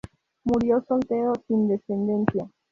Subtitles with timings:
[0.45, 2.49] Murió soltero sin descendencia.